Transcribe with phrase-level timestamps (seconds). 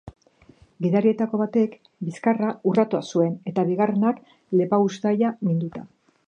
[0.85, 1.75] Gidarietako batek
[2.07, 4.23] bizkarra urratua zuen, eta bigarrenak
[4.63, 5.85] lepauztaia minduta.